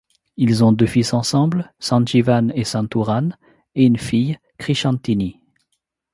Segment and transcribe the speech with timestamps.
[0.35, 3.29] Ils ont deux fils ensemble, Sanjeevan et Senthuran;
[3.75, 5.39] et une fille, Krishanthini.